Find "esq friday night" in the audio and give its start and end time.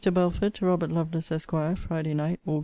1.31-2.39